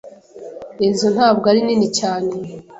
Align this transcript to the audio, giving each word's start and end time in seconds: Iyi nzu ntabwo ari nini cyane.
Iyi 0.79 0.89
nzu 0.93 1.07
ntabwo 1.15 1.45
ari 1.51 1.59
nini 1.65 1.87
cyane. 1.99 2.31